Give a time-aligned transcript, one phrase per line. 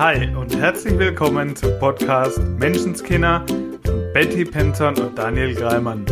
[0.00, 3.44] Hi und herzlich willkommen zum Podcast Menschenskinder
[3.84, 6.06] von Betty Penton und Daniel Greimann.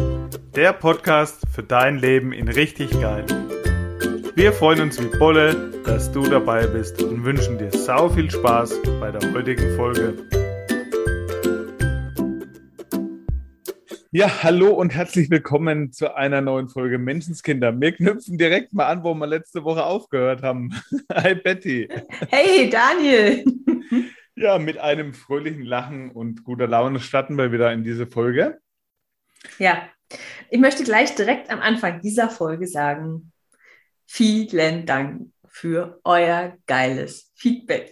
[0.54, 3.24] Der Podcast für dein Leben in richtig geil.
[4.34, 8.74] Wir freuen uns wie Bolle, dass du dabei bist und wünschen dir sau viel Spaß
[9.00, 10.18] bei der heutigen Folge.
[14.10, 17.78] Ja, hallo und herzlich willkommen zu einer neuen Folge Menschenskinder.
[17.78, 20.70] Wir knüpfen direkt mal an, wo wir letzte Woche aufgehört haben.
[21.12, 21.90] Hi Betty.
[22.30, 23.44] Hey Daniel.
[24.34, 28.58] Ja, mit einem fröhlichen Lachen und guter Laune starten wir wieder in diese Folge.
[29.58, 29.86] Ja,
[30.48, 33.30] ich möchte gleich direkt am Anfang dieser Folge sagen,
[34.06, 37.90] vielen Dank für euer geiles Feedback.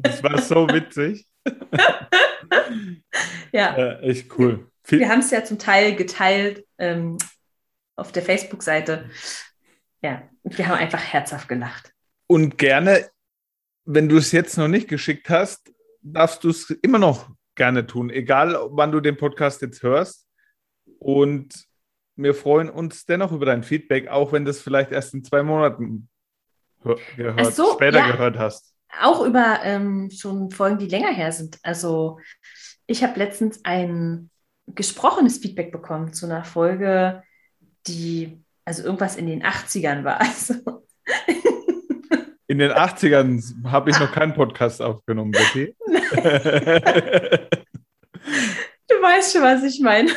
[0.00, 1.28] Das war so witzig.
[3.52, 3.78] ja.
[3.78, 4.00] ja.
[4.00, 4.69] Echt cool.
[4.98, 7.18] Wir haben es ja zum Teil geteilt ähm,
[7.96, 9.10] auf der Facebook-Seite.
[10.02, 11.92] Ja, wir haben einfach herzhaft gelacht.
[12.26, 13.08] Und gerne,
[13.84, 18.08] wenn du es jetzt noch nicht geschickt hast, darfst du es immer noch gerne tun,
[18.10, 20.26] egal wann du den Podcast jetzt hörst.
[20.98, 21.66] Und
[22.16, 25.42] wir freuen uns dennoch über dein Feedback, auch wenn du es vielleicht erst in zwei
[25.42, 26.08] Monaten
[27.16, 28.74] gehört, so, später ja, gehört hast.
[29.00, 31.58] Auch über ähm, schon Folgen, die länger her sind.
[31.62, 32.18] Also
[32.86, 34.30] ich habe letztens ein
[34.74, 37.22] gesprochenes Feedback bekommen zu einer Folge,
[37.86, 40.20] die also irgendwas in den 80ern war.
[40.30, 40.54] Also
[42.46, 45.74] in den 80ern habe ich noch keinen Podcast aufgenommen, Betty.
[45.86, 45.92] du
[49.00, 50.10] weißt schon, was ich meine.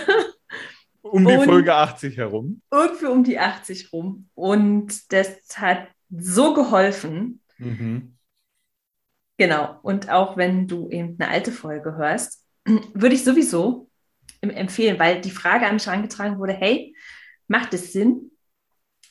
[1.04, 2.62] Um die und Folge 80 herum.
[2.72, 4.30] Irgendwie um die 80 rum.
[4.34, 7.40] Und das hat so geholfen.
[7.60, 8.18] Mhm.
[9.38, 9.80] Genau.
[9.84, 13.92] Und auch wenn du eben eine alte Folge hörst, würde ich sowieso
[14.52, 16.96] empfehlen, weil die Frage an mich herangetragen wurde, hey,
[17.48, 18.32] macht es Sinn,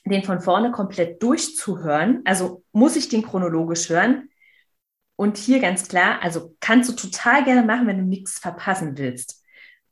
[0.04, 2.22] den von vorne komplett durchzuhören?
[2.24, 4.28] Also muss ich den chronologisch hören?
[5.16, 9.44] Und hier ganz klar, also kannst du total gerne machen, wenn du nichts verpassen willst.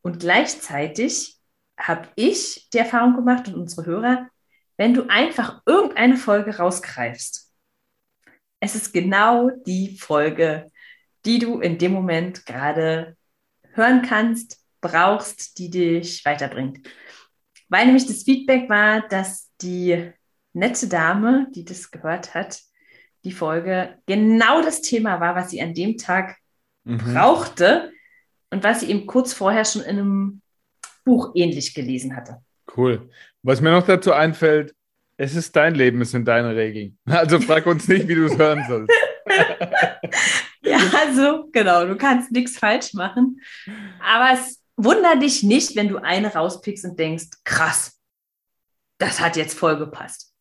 [0.03, 1.39] Und gleichzeitig
[1.79, 4.29] habe ich die Erfahrung gemacht und unsere Hörer,
[4.77, 7.53] wenn du einfach irgendeine Folge rausgreifst,
[8.61, 10.71] es ist genau die Folge,
[11.25, 13.17] die du in dem Moment gerade
[13.73, 16.87] hören kannst, brauchst, die dich weiterbringt.
[17.69, 20.13] Weil nämlich das Feedback war, dass die
[20.53, 22.61] nette Dame, die das gehört hat,
[23.25, 26.37] die Folge genau das Thema war, was sie an dem Tag
[26.85, 26.99] mhm.
[26.99, 27.93] brauchte
[28.51, 30.43] und was sie eben kurz vorher schon in einem
[31.05, 32.39] Buch ähnlich gelesen hatte.
[32.77, 33.09] Cool.
[33.43, 34.75] Was mir noch dazu einfällt,
[35.17, 36.99] es ist dein Leben, es sind deine Regeln.
[37.07, 38.93] Also frag uns nicht, wie du es hören sollst.
[40.63, 43.41] ja, also genau, du kannst nichts falsch machen.
[44.03, 48.01] Aber es wunder dich nicht, wenn du eine rauspickst und denkst, krass,
[48.99, 50.35] das hat jetzt voll gepasst.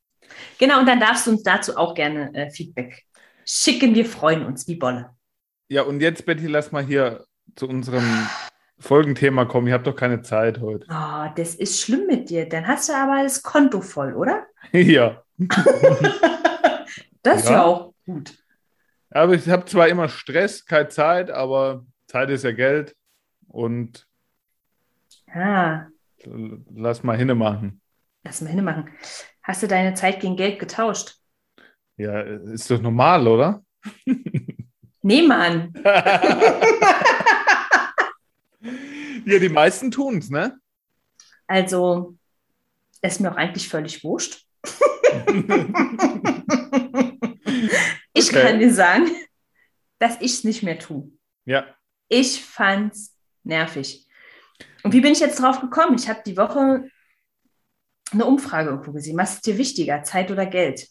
[0.58, 3.06] Genau, und dann darfst du uns dazu auch gerne äh, Feedback
[3.46, 3.96] schicken.
[3.96, 5.12] Wir freuen uns wie Bolle.
[5.70, 8.28] Ja, und jetzt, Betty, lass mal hier zu unserem
[8.80, 9.68] Folgenthema kommen.
[9.68, 10.88] Ihr habt doch keine Zeit heute.
[10.90, 12.48] Oh, das ist schlimm mit dir.
[12.48, 14.46] Dann hast du aber das Konto voll, oder?
[14.72, 15.24] Ja.
[17.24, 17.52] das ist ja.
[17.52, 18.38] ja auch gut.
[19.10, 22.96] Aber ich habe zwar immer Stress, keine Zeit, aber Zeit ist ja Geld.
[23.48, 24.09] Und
[25.34, 25.88] Ah.
[26.26, 27.82] Lass mal hinmachen.
[28.24, 28.90] Lass mal hinmachen.
[29.44, 31.16] Hast du deine Zeit gegen Geld getauscht?
[31.98, 33.64] Ja, ist doch normal, oder?
[35.02, 35.74] Nee, Mann.
[39.26, 40.60] ja, die meisten tun es, ne?
[41.48, 42.18] Also,
[43.02, 44.46] ist mir auch eigentlich völlig wurscht.
[48.14, 48.42] ich okay.
[48.42, 49.10] kann dir sagen,
[50.00, 51.10] dass ich es nicht mehr tue.
[51.46, 51.66] Ja.
[52.10, 54.06] Ich fand's nervig.
[54.84, 55.98] Und wie bin ich jetzt drauf gekommen?
[55.98, 56.90] Ich habe die Woche
[58.12, 59.18] eine Umfrage irgendwo gesehen.
[59.18, 60.88] Was ist dir wichtiger, Zeit oder Geld?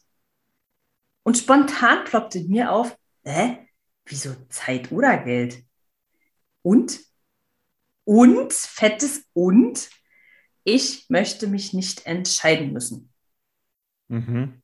[1.22, 3.68] Und spontan ploppte mir auf, hä?
[4.04, 5.62] Wieso Zeit oder Geld?
[6.62, 7.00] Und?
[8.04, 8.52] Und?
[8.52, 9.90] Fettes Und?
[10.64, 13.12] Ich möchte mich nicht entscheiden müssen.
[14.08, 14.62] Mhm.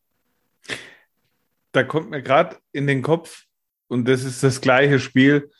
[1.73, 3.45] Da kommt mir gerade in den Kopf,
[3.89, 5.51] und das ist das gleiche Spiel,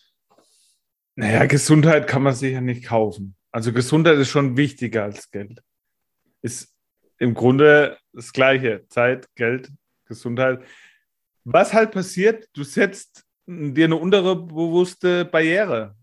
[1.17, 3.37] naja, Gesundheit kann man sich ja nicht kaufen.
[3.55, 5.63] Also Gesundheit ist schon wichtiger als Geld.
[6.43, 6.75] Ist
[7.19, 8.85] im Grunde das Gleiche.
[8.89, 9.71] Zeit, Geld,
[10.07, 10.65] Gesundheit.
[11.45, 15.95] Was halt passiert, du setzt dir eine unterbewusste Barriere.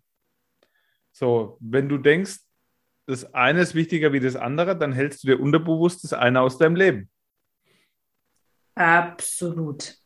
[1.12, 2.38] So, wenn du denkst,
[3.06, 6.58] das eine ist wichtiger wie das andere, dann hältst du dir unterbewusst das eine aus
[6.58, 7.10] deinem Leben.
[8.76, 9.98] Absolut.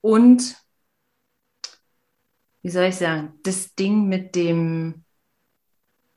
[0.00, 0.56] Und,
[2.62, 5.03] wie soll ich sagen, das Ding mit dem,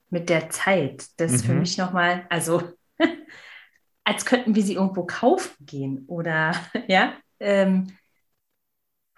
[0.09, 1.07] mit der Zeit.
[1.17, 1.47] Das ist mhm.
[1.47, 2.73] für mich nochmal, also
[4.03, 6.53] als könnten wir sie irgendwo kaufen gehen oder
[6.87, 7.17] ja.
[7.39, 7.95] Ähm,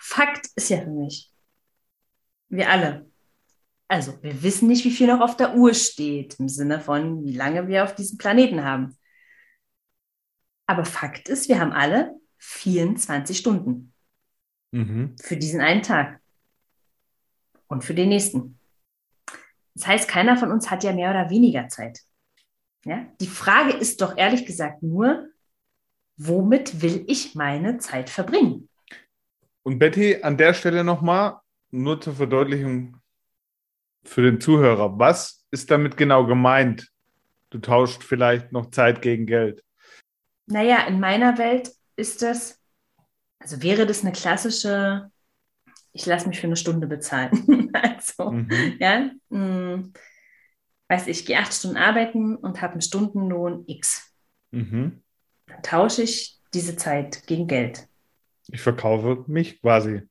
[0.01, 1.33] Fakt ist ja für mich,
[2.47, 3.09] Wir alle.
[3.87, 7.33] Also, wir wissen nicht, wie viel noch auf der Uhr steht, im Sinne von, wie
[7.33, 8.95] lange wir auf diesem Planeten haben.
[10.67, 13.93] Aber Fakt ist, wir haben alle 24 Stunden
[14.71, 15.15] mhm.
[15.19, 16.21] für diesen einen Tag
[17.67, 18.58] und für den nächsten.
[19.79, 22.01] Das heißt, keiner von uns hat ja mehr oder weniger Zeit.
[22.83, 23.05] Ja?
[23.21, 25.29] Die Frage ist doch ehrlich gesagt nur,
[26.17, 28.67] womit will ich meine Zeit verbringen?
[29.63, 31.39] Und Betty, an der Stelle nochmal,
[31.71, 32.97] nur zur Verdeutlichung
[34.03, 36.91] für den Zuhörer, was ist damit genau gemeint?
[37.49, 39.63] Du tauscht vielleicht noch Zeit gegen Geld.
[40.47, 42.59] Naja, in meiner Welt ist das,
[43.39, 45.09] also wäre das eine klassische,
[45.93, 47.71] ich lasse mich für eine Stunde bezahlen.
[47.73, 48.77] also, mhm.
[48.79, 49.93] ja, mh, hm,
[50.87, 54.13] weiß ich, gehe acht Stunden arbeiten und habe einen Stundenlohn X.
[54.51, 55.01] Mhm.
[55.47, 57.87] Dann tausche ich diese Zeit gegen Geld.
[58.47, 60.01] Ich verkaufe mich quasi.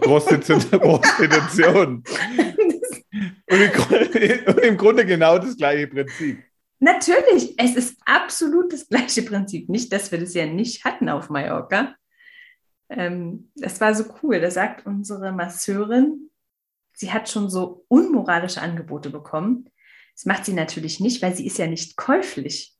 [0.00, 2.02] Prostitution.
[3.50, 6.40] Und im, und im Grunde genau das gleiche Prinzip.
[6.78, 9.68] Natürlich, es ist absolut das gleiche Prinzip.
[9.68, 11.96] Nicht, dass wir das ja nicht hatten auf Mallorca.
[12.90, 14.40] Ähm, das war so cool.
[14.40, 16.30] Da sagt unsere Masseurin,
[16.92, 19.70] sie hat schon so unmoralische Angebote bekommen.
[20.14, 22.76] Das macht sie natürlich nicht, weil sie ist ja nicht käuflich.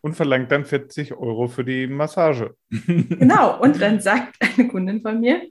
[0.00, 2.56] Und verlangt dann 40 Euro für die Massage.
[2.70, 3.60] Genau.
[3.60, 5.48] Und dann sagt eine Kundin von mir,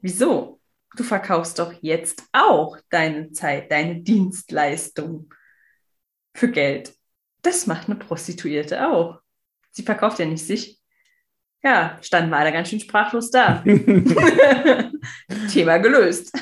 [0.00, 0.60] wieso?
[0.94, 5.32] Du verkaufst doch jetzt auch deine Zeit, deine Dienstleistung
[6.34, 6.94] für Geld.
[7.40, 9.20] Das macht eine Prostituierte auch.
[9.70, 10.81] Sie verkauft ja nicht sich.
[11.64, 13.62] Ja, standen wir alle ganz schön sprachlos da.
[15.52, 16.36] Thema gelöst.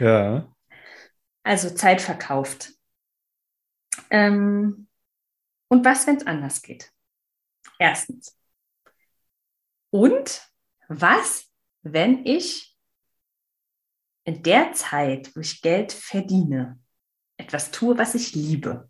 [0.00, 0.52] Ja.
[1.44, 2.72] Also Zeit verkauft.
[4.10, 4.88] Ähm,
[5.68, 6.92] und was, wenn es anders geht?
[7.78, 8.36] Erstens.
[9.90, 10.48] Und
[10.88, 11.50] was,
[11.82, 12.76] wenn ich
[14.24, 16.80] in der Zeit, wo ich Geld verdiene,
[17.36, 18.88] etwas tue, was ich liebe?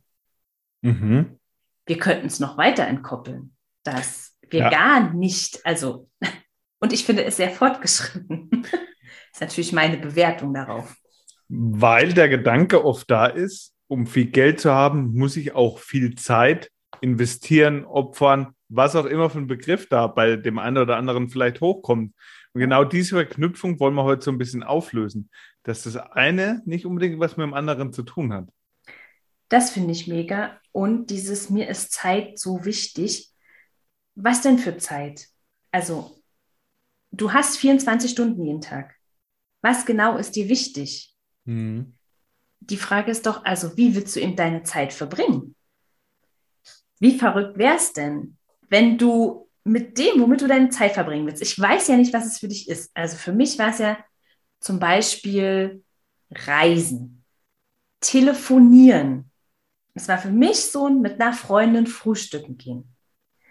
[0.82, 1.38] Mhm.
[1.86, 4.70] Wir könnten es noch weiter entkoppeln, dass wir ja.
[4.70, 6.08] gar nicht, also,
[6.80, 8.50] und ich finde es sehr fortgeschritten.
[8.50, 8.70] das
[9.32, 10.96] ist natürlich meine Bewertung darauf.
[11.48, 16.14] Weil der Gedanke oft da ist, um viel Geld zu haben, muss ich auch viel
[16.14, 16.70] Zeit
[17.02, 21.60] investieren, opfern, was auch immer für ein Begriff da bei dem einen oder anderen vielleicht
[21.60, 22.14] hochkommt.
[22.54, 25.30] Und genau diese Verknüpfung wollen wir heute so ein bisschen auflösen,
[25.62, 28.48] dass das eine nicht unbedingt was mit dem anderen zu tun hat.
[29.48, 30.58] Das finde ich mega.
[30.70, 33.31] Und dieses mir ist Zeit so wichtig.
[34.14, 35.28] Was denn für Zeit?
[35.70, 36.22] Also,
[37.10, 38.94] du hast 24 Stunden jeden Tag.
[39.62, 41.16] Was genau ist dir wichtig?
[41.44, 41.94] Mhm.
[42.60, 45.54] Die Frage ist doch, also wie willst du eben deine Zeit verbringen?
[47.00, 48.36] Wie verrückt wäre es denn,
[48.68, 52.26] wenn du mit dem, womit du deine Zeit verbringen willst, ich weiß ja nicht, was
[52.26, 52.90] es für dich ist.
[52.94, 53.98] Also für mich war es ja
[54.60, 55.84] zum Beispiel
[56.30, 57.24] Reisen,
[58.00, 59.30] Telefonieren.
[59.94, 62.96] Es war für mich so ein mit einer Freundin frühstücken gehen.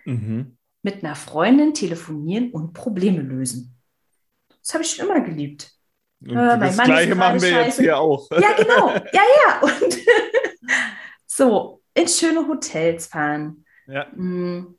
[0.05, 0.57] Mhm.
[0.83, 3.77] Mit einer Freundin telefonieren und Probleme lösen.
[4.61, 5.71] Das habe ich schon immer geliebt.
[6.25, 7.65] Äh, das Gleiche machen wir scheiße.
[7.65, 8.29] jetzt hier auch.
[8.31, 8.89] Ja, genau.
[9.13, 9.61] Ja, ja.
[9.61, 9.97] Und
[11.25, 13.65] so, in schöne Hotels fahren.
[13.87, 14.07] Ja.
[14.15, 14.77] Mhm.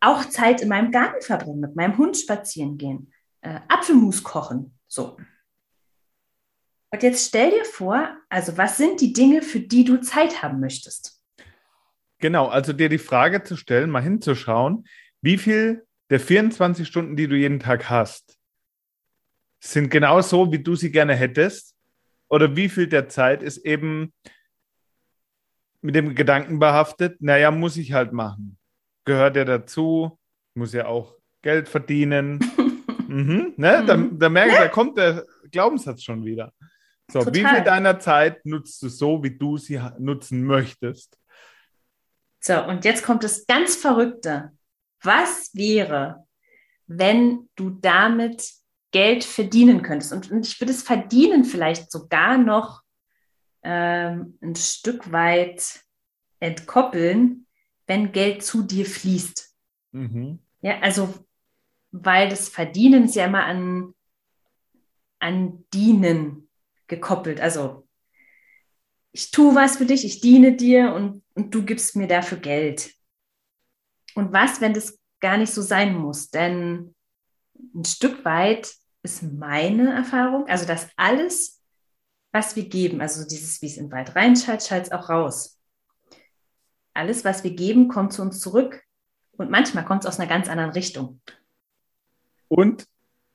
[0.00, 3.12] Auch Zeit in meinem Garten verbringen, mit meinem Hund spazieren gehen.
[3.40, 4.76] Äh, Apfelmus kochen.
[4.88, 5.16] So.
[6.90, 10.60] Und jetzt stell dir vor, also was sind die Dinge, für die du Zeit haben
[10.60, 11.21] möchtest?
[12.22, 14.86] Genau, also dir die Frage zu stellen, mal hinzuschauen,
[15.22, 18.38] wie viel der 24 Stunden, die du jeden Tag hast,
[19.58, 21.74] sind genau so, wie du sie gerne hättest?
[22.28, 24.12] Oder wie viel der Zeit ist eben
[25.80, 28.56] mit dem Gedanken behaftet, naja, muss ich halt machen.
[29.04, 30.16] Gehört ja dazu,
[30.54, 32.38] muss ja auch Geld verdienen.
[33.08, 33.84] mhm, ne?
[33.84, 36.52] da, da merke ich, da kommt der Glaubenssatz schon wieder.
[37.10, 37.34] So, Total.
[37.34, 41.18] wie viel deiner Zeit nutzt du so, wie du sie nutzen möchtest?
[42.42, 44.52] So, und jetzt kommt das ganz Verrückte.
[45.02, 46.26] Was wäre,
[46.86, 50.12] wenn du damit Geld verdienen könntest.
[50.12, 52.82] Und, und ich würde es verdienen vielleicht sogar noch
[53.62, 55.80] ähm, ein Stück weit
[56.38, 57.46] entkoppeln,
[57.86, 59.54] wenn Geld zu dir fließt.
[59.92, 60.38] Mhm.
[60.60, 61.12] Ja, also,
[61.90, 63.94] weil das Verdienen ist ja immer an,
[65.18, 66.48] an Dienen
[66.86, 67.40] gekoppelt.
[67.40, 67.81] Also,
[69.12, 72.94] ich tue was für dich, ich diene dir und, und du gibst mir dafür Geld.
[74.14, 76.30] Und was, wenn das gar nicht so sein muss?
[76.30, 76.94] Denn
[77.74, 80.48] ein Stück weit ist meine Erfahrung.
[80.48, 81.62] Also, dass alles,
[82.32, 85.58] was wir geben, also dieses, wie es in den Wald reinschallt, schallt es auch raus.
[86.94, 88.82] Alles, was wir geben, kommt zu uns zurück.
[89.32, 91.20] Und manchmal kommt es aus einer ganz anderen Richtung.
[92.48, 92.86] Und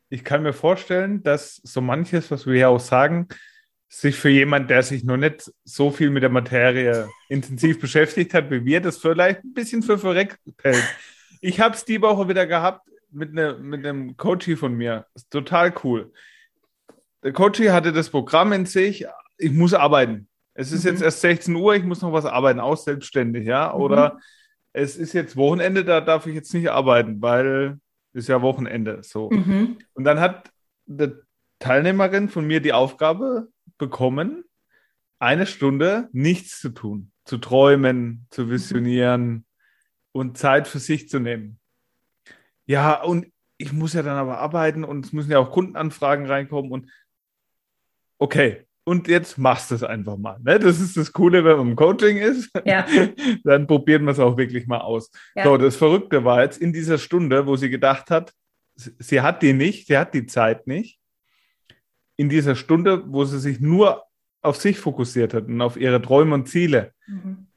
[0.09, 3.27] ich kann mir vorstellen, dass so manches, was wir ja auch sagen,
[3.89, 8.51] sich für jemanden, der sich noch nicht so viel mit der Materie intensiv beschäftigt hat,
[8.51, 10.83] wie wir, das vielleicht ein bisschen für verreckt hält.
[11.41, 15.05] Ich habe es die Woche wieder gehabt mit, ne, mit einem Coachie von mir.
[15.15, 16.11] Ist total cool.
[17.23, 19.05] Der Coachie hatte das Programm in sich,
[19.37, 20.27] ich muss arbeiten.
[20.53, 20.91] Es ist mhm.
[20.91, 23.73] jetzt erst 16 Uhr, ich muss noch was arbeiten, auch selbstständig, ja.
[23.73, 23.81] Mhm.
[23.81, 24.19] Oder
[24.73, 27.79] es ist jetzt Wochenende, da darf ich jetzt nicht arbeiten, weil
[28.13, 28.99] es ja Wochenende.
[29.03, 29.29] So.
[29.29, 29.77] Mhm.
[29.93, 30.51] Und dann hat
[30.85, 31.13] die
[31.59, 34.43] Teilnehmerin von mir die Aufgabe bekommen,
[35.19, 39.45] eine Stunde nichts zu tun, zu träumen, zu visionieren
[40.11, 41.59] und Zeit für sich zu nehmen.
[42.65, 46.71] Ja, und ich muss ja dann aber arbeiten und es müssen ja auch Kundenanfragen reinkommen
[46.71, 46.91] und
[48.19, 50.39] okay, und jetzt machst du es einfach mal.
[50.39, 50.59] Ne?
[50.59, 52.49] Das ist das Coole, wenn man im Coaching ist.
[52.63, 52.85] Ja.
[53.43, 55.11] Dann probiert man es auch wirklich mal aus.
[55.35, 55.43] Ja.
[55.43, 58.31] So, das Verrückte war jetzt in dieser Stunde, wo sie gedacht hat,
[58.75, 60.96] sie hat die nicht, sie hat die Zeit nicht.
[62.17, 64.03] In dieser Stunde, wo sie sich nur
[64.41, 67.47] auf sich fokussiert hat und auf ihre Träume und Ziele, mhm.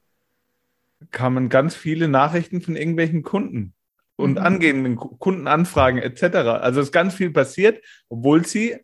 [1.11, 3.75] kamen ganz viele Nachrichten von irgendwelchen Kunden
[4.17, 4.39] und mhm.
[4.39, 6.37] angehenden Kundenanfragen etc.
[6.61, 8.77] Also ist ganz viel passiert, obwohl sie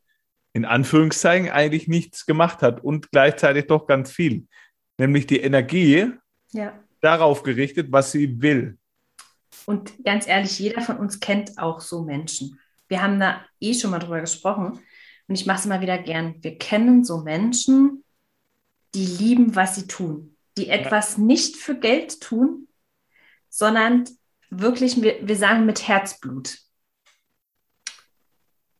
[0.52, 4.46] in Anführungszeichen eigentlich nichts gemacht hat und gleichzeitig doch ganz viel.
[4.98, 6.12] Nämlich die Energie
[6.52, 6.72] ja.
[7.02, 8.78] darauf gerichtet, was sie will.
[9.66, 12.58] Und ganz ehrlich, jeder von uns kennt auch so Menschen.
[12.88, 14.80] Wir haben da eh schon mal drüber gesprochen
[15.28, 16.36] und ich mache es immer wieder gern.
[16.42, 18.04] Wir kennen so Menschen,
[18.94, 22.68] die lieben, was sie tun, die etwas nicht für Geld tun,
[23.48, 24.04] sondern
[24.50, 26.58] wirklich, wir, wir sagen mit Herzblut.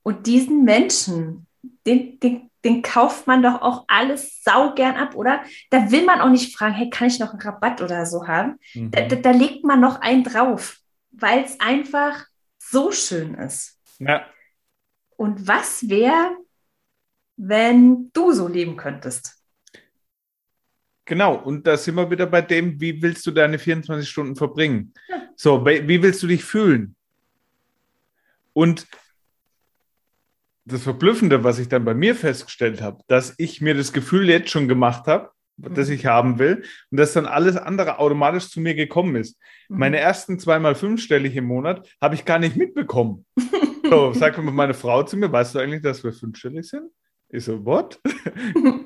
[0.02, 1.46] Und diesen Menschen
[1.86, 5.42] den, den, den kauft man doch auch alles saugern ab, oder?
[5.70, 8.58] Da will man auch nicht fragen, hey, kann ich noch einen Rabatt oder so haben?
[8.74, 8.90] Mhm.
[8.90, 10.78] Da, da, da, legt man noch einen drauf,
[11.10, 12.26] weil es einfach
[12.58, 13.78] so schön ist.
[13.98, 14.26] Ja.
[15.16, 16.36] Und was wäre,
[17.36, 19.36] wenn du so leben könntest?
[21.04, 24.92] Genau, und da sind wir wieder bei dem, wie willst du deine 24 Stunden verbringen?
[25.08, 25.22] Ja.
[25.36, 26.96] So, wie willst du dich fühlen?
[28.52, 28.86] Und
[30.64, 34.50] das Verblüffende, was ich dann bei mir festgestellt habe, dass ich mir das Gefühl jetzt
[34.50, 38.74] schon gemacht habe, das ich haben will und dass dann alles andere automatisch zu mir
[38.74, 39.38] gekommen ist.
[39.68, 39.78] Mhm.
[39.78, 43.24] Meine ersten zweimal fünfstellig im Monat habe ich gar nicht mitbekommen.
[43.90, 46.90] so, sagt meine Frau zu mir, weißt du eigentlich, dass wir fünfstellig sind?
[47.28, 48.00] Ich so, what?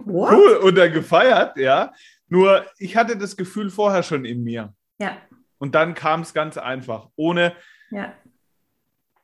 [0.04, 0.33] what?
[0.33, 1.92] Cool, und dann gefeiert, ja.
[2.28, 4.75] Nur ich hatte das Gefühl vorher schon in mir.
[4.99, 5.19] Ja.
[5.59, 7.54] Und dann kam es ganz einfach, ohne
[7.90, 8.14] ja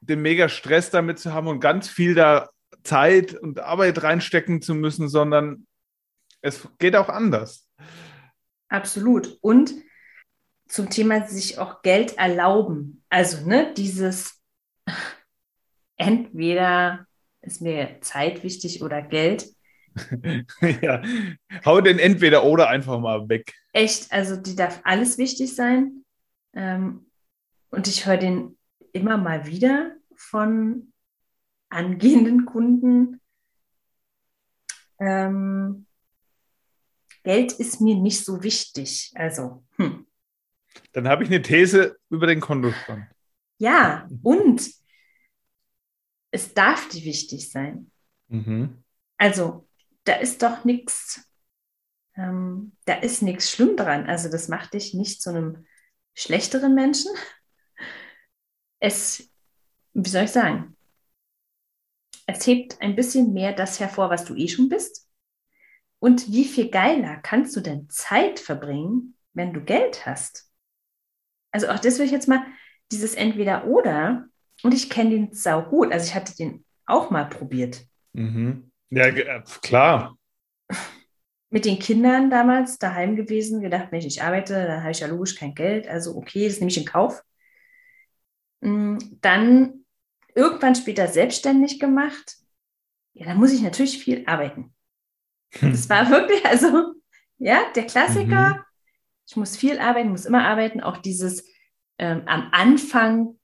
[0.06, 2.50] den mega Stress damit zu haben und ganz viel da
[2.84, 5.66] Zeit und Arbeit reinstecken zu müssen, sondern
[6.40, 7.68] es geht auch anders.
[8.68, 9.38] Absolut.
[9.40, 9.74] Und
[10.68, 13.04] zum Thema sich auch Geld erlauben.
[13.08, 14.42] Also, ne, dieses
[15.96, 17.06] entweder
[17.40, 19.46] ist mir Zeit wichtig oder Geld.
[20.82, 21.02] ja,
[21.64, 23.54] hau den entweder oder einfach mal weg.
[23.72, 26.04] Echt, also die darf alles wichtig sein.
[26.54, 27.06] Ähm,
[27.70, 28.58] und ich höre den
[28.92, 30.92] immer mal wieder von
[31.68, 33.20] angehenden Kunden.
[34.98, 35.86] Ähm,
[37.22, 39.12] Geld ist mir nicht so wichtig.
[39.14, 40.06] Also, hm.
[40.92, 43.06] Dann habe ich eine These über den Kontostand.
[43.58, 44.70] Ja, und
[46.36, 47.90] es darf dir wichtig sein.
[48.28, 48.84] Mhm.
[49.18, 49.68] Also,
[50.04, 51.28] da ist doch nichts,
[52.14, 54.06] ähm, da ist nichts schlimm dran.
[54.06, 55.66] Also, das macht dich nicht zu einem
[56.14, 57.10] schlechteren Menschen.
[58.78, 59.30] Es
[59.96, 60.76] wie soll ich sagen,
[62.26, 65.08] es hebt ein bisschen mehr das hervor, was du eh schon bist.
[65.98, 70.50] Und wie viel geiler kannst du denn Zeit verbringen, wenn du Geld hast?
[71.50, 72.44] Also auch das will ich jetzt mal,
[72.92, 74.28] dieses Entweder-Oder,
[74.62, 77.84] und ich kenne den sau gut, also ich hatte den auch mal probiert.
[78.12, 78.70] Mhm.
[78.90, 80.16] Ja, äh, klar.
[81.50, 85.06] Mit den Kindern damals daheim gewesen, gedacht, wenn ich nicht arbeite, dann habe ich ja
[85.06, 87.22] logisch kein Geld, also okay, das nehme ich in Kauf.
[88.60, 89.84] Mm, dann
[90.34, 92.36] irgendwann später selbstständig gemacht,
[93.14, 94.72] ja, da muss ich natürlich viel arbeiten.
[95.60, 96.94] Das war wirklich, also,
[97.38, 98.56] ja, der Klassiker.
[98.56, 98.62] Mhm.
[99.28, 100.80] Ich muss viel arbeiten, muss immer arbeiten.
[100.80, 101.48] Auch dieses
[101.98, 103.38] ähm, am Anfang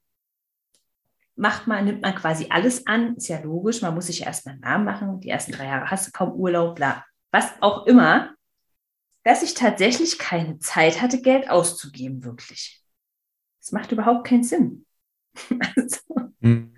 [1.35, 3.15] macht man, nimmt man quasi alles an.
[3.15, 5.19] Ist ja logisch, man muss sich ja erstmal einen Namen machen.
[5.19, 7.05] Die ersten drei Jahre hast du kaum Urlaub, bla.
[7.31, 8.35] Was auch immer,
[9.23, 12.83] dass ich tatsächlich keine Zeit hatte, Geld auszugeben, wirklich.
[13.59, 14.85] Das macht überhaupt keinen Sinn.
[15.75, 15.99] also,
[16.39, 16.75] mhm.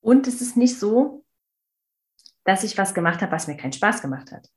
[0.00, 1.24] Und es ist nicht so,
[2.44, 4.48] dass ich was gemacht habe, was mir keinen Spaß gemacht hat.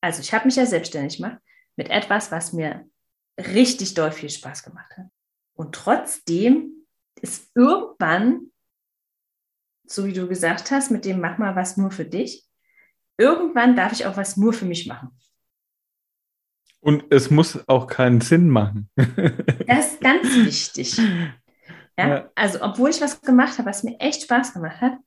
[0.00, 1.38] Also ich habe mich ja selbstständig gemacht
[1.76, 2.88] mit etwas, was mir
[3.36, 5.06] richtig doll viel Spaß gemacht hat.
[5.54, 6.75] Und trotzdem
[7.20, 8.50] ist irgendwann
[9.86, 12.44] so wie du gesagt hast, mit dem mach mal was nur für dich.
[13.18, 15.10] Irgendwann darf ich auch was nur für mich machen.
[16.80, 18.90] Und es muss auch keinen Sinn machen.
[18.96, 20.98] das ist ganz wichtig.
[21.98, 22.08] Ja?
[22.08, 22.30] ja?
[22.34, 24.98] Also, obwohl ich was gemacht habe, was mir echt Spaß gemacht hat,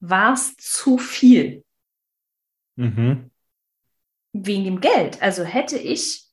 [0.00, 1.64] war es zu viel.
[2.76, 3.30] Mhm.
[4.32, 5.20] Wegen dem Geld.
[5.22, 6.26] Also hätte ich,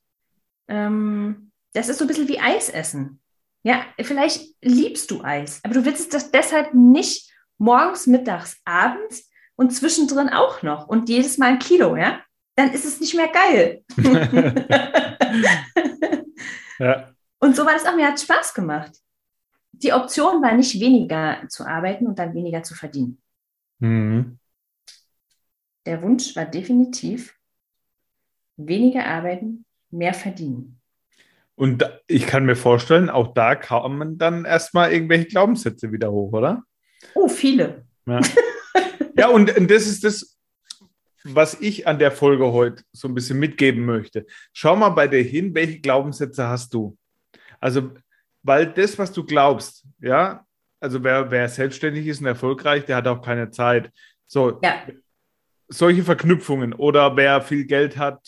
[0.68, 3.20] ähm, das ist so ein bisschen wie Eis essen.
[3.64, 9.70] Ja, vielleicht liebst du Eis, aber du willst es deshalb nicht morgens, mittags, abends und
[9.70, 12.20] zwischendrin auch noch und jedes Mal ein Kilo, ja?
[12.56, 13.82] Dann ist es nicht mehr geil.
[16.78, 17.10] ja.
[17.38, 17.96] Und so war das auch.
[17.96, 18.92] Mir hat Spaß gemacht.
[19.72, 23.20] Die Option war nicht weniger zu arbeiten und dann weniger zu verdienen.
[23.80, 24.38] Mhm.
[25.86, 27.34] Der Wunsch war definitiv
[28.56, 30.80] weniger arbeiten, mehr verdienen.
[31.56, 36.64] Und ich kann mir vorstellen, auch da kamen dann erstmal irgendwelche Glaubenssätze wieder hoch, oder?
[37.14, 37.86] Oh, viele.
[38.06, 38.20] Ja,
[39.16, 40.36] ja und, das ist das,
[41.22, 44.26] was ich an der Folge heute so ein bisschen mitgeben möchte.
[44.52, 46.96] Schau mal bei dir hin, welche Glaubenssätze hast du?
[47.60, 47.92] Also,
[48.42, 50.44] weil das, was du glaubst, ja,
[50.80, 53.90] also wer, wer selbstständig ist und erfolgreich, der hat auch keine Zeit.
[54.26, 54.82] So, ja.
[55.68, 58.20] solche Verknüpfungen oder wer viel Geld hat,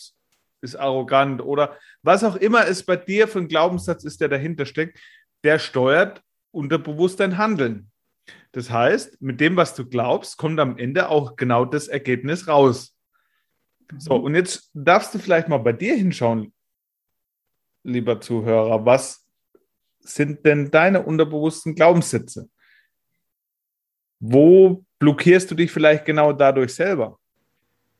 [0.67, 4.65] ist arrogant oder was auch immer es bei dir für ein Glaubenssatz ist, der dahinter
[4.65, 4.99] steckt,
[5.43, 6.21] der steuert
[6.51, 7.91] unterbewusst dein Handeln.
[8.51, 12.95] Das heißt, mit dem, was du glaubst, kommt am Ende auch genau das Ergebnis raus.
[13.97, 14.23] So, mhm.
[14.25, 16.53] und jetzt darfst du vielleicht mal bei dir hinschauen,
[17.83, 19.25] lieber Zuhörer, was
[19.99, 22.49] sind denn deine unterbewussten Glaubenssätze?
[24.19, 27.19] Wo blockierst du dich vielleicht genau dadurch selber?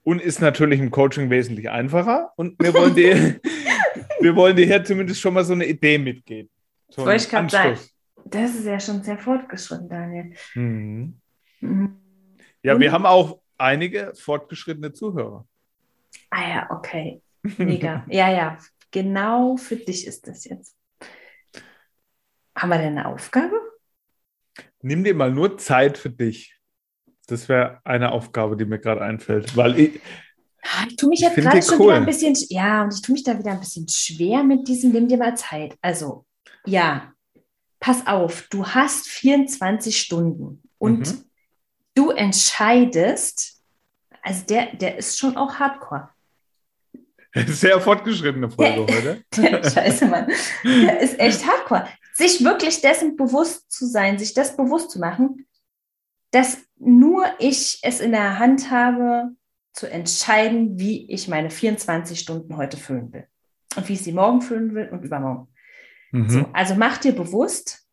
[0.08, 2.32] Und ist natürlich im Coaching wesentlich einfacher.
[2.38, 3.42] Und wir wollen dir,
[4.22, 6.50] wir wollen dir hier zumindest schon mal so eine Idee mitgeben.
[6.88, 7.78] So Wollte ich gerade sagen.
[8.24, 10.34] Das ist ja schon sehr fortgeschritten, Daniel.
[10.56, 11.20] Mhm.
[11.60, 11.98] Mhm.
[12.64, 15.46] Ja, wir haben auch einige fortgeschrittene Zuhörer.
[16.30, 17.22] Ah ja, okay.
[17.58, 18.06] Mega.
[18.08, 18.58] ja, ja.
[18.92, 20.74] Genau für dich ist das jetzt.
[22.56, 23.60] Haben wir denn eine Aufgabe?
[24.82, 26.57] Nimm dir mal nur Zeit für dich.
[27.28, 29.56] Das wäre eine Aufgabe, die mir gerade einfällt.
[29.56, 30.02] Weil ich,
[30.88, 31.88] ich tue mich jetzt gerade schon cool.
[31.88, 34.92] wieder ein bisschen, ja, und ich tue mich da wieder ein bisschen schwer mit diesem,
[34.92, 35.76] nimm dir mal Zeit.
[35.82, 36.26] Also,
[36.66, 37.14] ja,
[37.80, 41.24] pass auf, du hast 24 Stunden und mhm.
[41.96, 43.62] du entscheidest,
[44.22, 46.10] also der, der ist schon auch hardcore.
[47.48, 48.82] Sehr fortgeschrittene Folge
[49.36, 49.70] heute.
[49.70, 50.32] Scheiße, Mann.
[50.64, 51.88] Der ist echt hardcore.
[52.14, 55.47] Sich wirklich dessen bewusst zu sein, sich das bewusst zu machen,
[56.32, 59.32] dass nur ich es in der Hand habe,
[59.74, 63.28] zu entscheiden, wie ich meine 24 Stunden heute füllen will.
[63.76, 65.48] Und wie ich sie morgen füllen will und übermorgen.
[66.12, 66.30] Mhm.
[66.30, 67.86] So, also mach dir bewusst,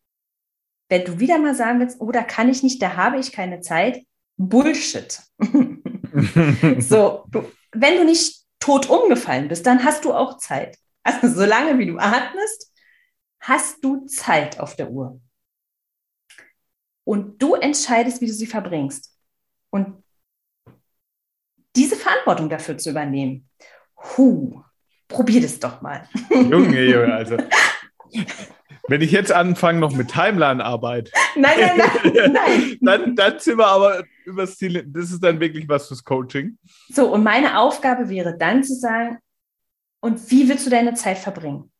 [0.89, 3.61] wenn du wieder mal sagen willst, oh, da kann ich nicht, da habe ich keine
[3.61, 4.03] Zeit,
[4.37, 5.21] Bullshit.
[6.79, 10.77] so, du, wenn du nicht tot umgefallen bist, dann hast du auch Zeit.
[11.03, 12.73] Also solange wie du atmest,
[13.39, 15.21] hast du Zeit auf der Uhr.
[17.05, 19.15] Und du entscheidest, wie du sie verbringst.
[19.69, 20.03] Und
[21.75, 23.47] diese Verantwortung dafür zu übernehmen,
[24.17, 24.61] hu,
[25.07, 26.07] probier das doch mal.
[26.29, 27.37] Junge, Junge, also.
[28.87, 31.81] Wenn ich jetzt anfange noch mit Timeline-Arbeit, nein, nein,
[32.13, 32.77] nein, nein.
[32.81, 34.83] dann, dann sind wir aber übers Ziel.
[34.87, 36.57] Das ist dann wirklich was fürs Coaching.
[36.89, 39.19] So, und meine Aufgabe wäre dann zu sagen,
[40.01, 41.71] und wie willst du deine Zeit verbringen?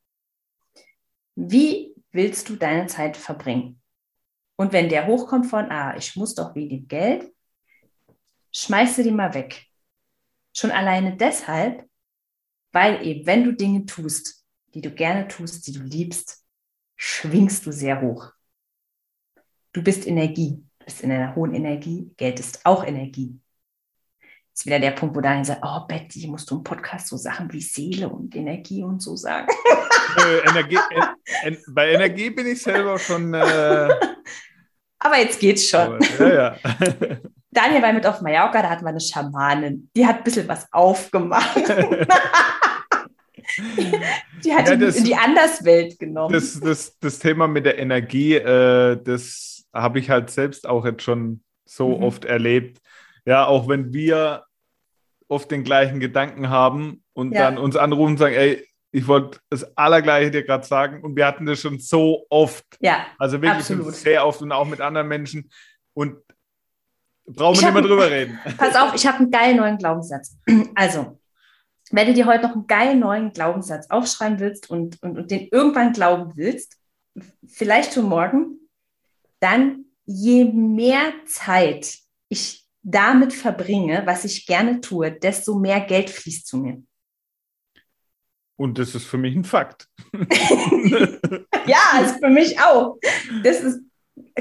[1.36, 3.82] Wie willst du deine Zeit verbringen?
[4.58, 7.34] Und wenn der hochkommt von, ah, ich muss doch dem Geld,
[8.52, 9.66] schmeißt du den mal weg.
[10.54, 11.90] Schon alleine deshalb,
[12.72, 16.46] weil eben, wenn du Dinge tust, die du gerne tust, die du liebst,
[16.96, 18.32] schwingst du sehr hoch.
[19.74, 23.40] Du bist Energie, du bist in einer hohen Energie, Geld ist auch Energie.
[24.56, 27.18] Das ist wieder der Punkt, wo Daniel sagt, oh Betty, musst du im Podcast so
[27.18, 29.50] Sachen wie Seele und Energie und so sagen.
[30.18, 30.80] Äh, Energie,
[31.44, 33.34] äh, bei Energie bin ich selber schon.
[33.34, 33.90] Äh,
[35.00, 36.00] Aber jetzt geht's schon.
[36.20, 36.56] ja, ja.
[37.52, 39.90] Daniel war mit auf Mallorca, da hatten wir eine Schamanin.
[39.94, 41.58] Die hat ein bisschen was aufgemacht.
[44.42, 46.32] die hat ja, ihn das, in die Anderswelt genommen.
[46.32, 51.04] Das, das, das Thema mit der Energie, äh, das habe ich halt selbst auch jetzt
[51.04, 52.04] schon so mhm.
[52.04, 52.80] oft erlebt.
[53.26, 54.46] Ja, auch wenn wir
[55.28, 57.44] oft den gleichen Gedanken haben und ja.
[57.44, 61.26] dann uns anrufen und sagen, ey, ich wollte das Allergleiche dir gerade sagen und wir
[61.26, 62.66] hatten das schon so oft.
[62.80, 63.08] Ja.
[63.18, 65.50] Also wirklich sehr oft und auch mit anderen Menschen.
[65.94, 66.18] Und
[67.26, 68.40] brauchen wir nicht mehr drüber reden.
[68.58, 70.38] Pass auf, ich habe einen geilen neuen Glaubenssatz.
[70.76, 71.20] Also,
[71.92, 75.48] wenn du dir heute noch einen geilen neuen Glaubenssatz aufschreiben willst und, und, und den
[75.52, 76.78] irgendwann glauben willst,
[77.46, 78.60] vielleicht schon morgen,
[79.40, 86.48] dann je mehr Zeit ich damit verbringe, was ich gerne tue, desto mehr Geld fließt
[86.48, 86.84] zu mir.
[88.58, 89.88] Und das ist für mich ein Fakt.
[90.14, 92.98] ja, ist für mich auch.
[93.44, 93.82] Das ist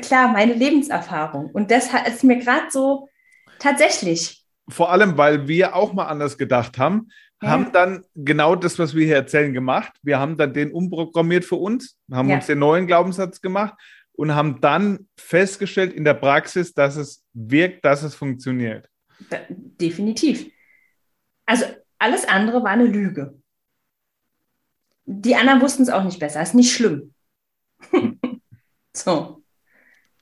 [0.02, 1.50] klar meine Lebenserfahrung.
[1.50, 3.09] Und das ist mir gerade so
[3.59, 4.44] tatsächlich.
[4.68, 7.09] Vor allem, weil wir auch mal anders gedacht haben,
[7.42, 7.48] ja.
[7.48, 9.92] haben dann genau das, was wir hier erzählen, gemacht.
[10.02, 12.37] Wir haben dann den umprogrammiert für uns, haben ja.
[12.37, 13.74] uns den neuen Glaubenssatz gemacht
[14.16, 18.88] und haben dann festgestellt in der Praxis, dass es wirkt, dass es funktioniert.
[19.48, 20.50] Definitiv.
[21.46, 21.64] Also
[21.98, 23.38] alles andere war eine Lüge.
[25.07, 26.40] Die anderen wussten es auch nicht besser.
[26.42, 27.14] Ist nicht schlimm.
[28.92, 29.42] so.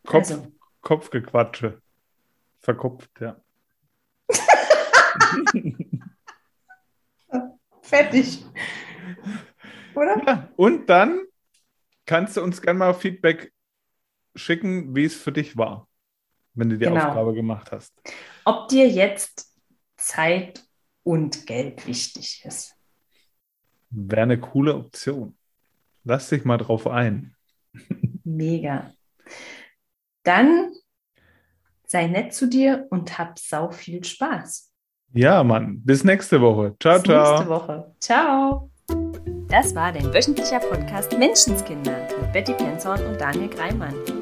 [0.05, 0.53] Kopf, also.
[0.81, 1.81] Kopfgequatsche.
[2.61, 3.41] Verkopft, ja.
[7.83, 8.45] Fertig.
[9.95, 10.23] Oder?
[10.27, 11.21] Ja, und dann
[12.07, 13.52] kannst du uns gerne mal Feedback
[14.35, 15.89] schicken, wie es für dich war,
[16.55, 17.09] wenn du die genau.
[17.09, 17.93] Aufgabe gemacht hast.
[18.45, 19.53] Ob dir jetzt
[19.97, 20.63] Zeit
[21.03, 22.77] und Geld wichtig ist.
[23.91, 25.37] Wäre eine coole Option.
[26.05, 27.35] Lass dich mal drauf ein.
[28.25, 28.93] Mega.
[30.23, 30.73] Dann
[31.87, 34.73] sei nett zu dir und hab sau viel Spaß.
[35.15, 35.83] Ja, Mann.
[35.85, 36.75] Bis nächste Woche.
[36.81, 37.33] Ciao, Bis ciao.
[37.33, 37.95] Nächste Woche.
[38.01, 38.71] Ciao.
[39.49, 44.22] Das war dein wöchentlicher Podcast Menschenskinder mit Betty Penzorn und Daniel Greimann.